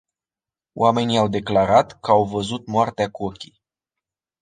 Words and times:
Oamenii 0.75 1.17
au 1.17 1.27
declarat, 1.27 1.99
că 1.99 2.11
au 2.11 2.25
văzut 2.25 2.67
moartea 2.67 3.11
cu 3.11 3.25
ochii. 3.25 3.61